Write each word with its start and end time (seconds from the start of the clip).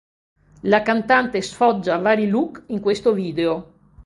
La 0.63 0.81
cantante 0.81 1.43
sfoggia 1.43 1.97
vari 1.99 2.27
look 2.27 2.63
in 2.69 2.79
questo 2.79 3.13
video. 3.13 3.71